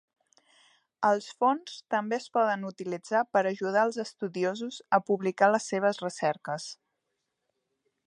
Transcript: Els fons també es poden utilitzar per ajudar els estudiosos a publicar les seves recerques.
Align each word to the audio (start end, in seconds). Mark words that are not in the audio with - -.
Els 1.09 1.27
fons 1.41 1.75
també 1.95 2.17
es 2.21 2.25
poden 2.39 2.65
utilitzar 2.71 3.23
per 3.37 3.45
ajudar 3.51 3.85
els 3.91 4.01
estudiosos 4.07 4.83
a 4.99 5.03
publicar 5.11 5.55
les 5.57 5.71
seves 5.75 6.05
recerques. 6.09 6.71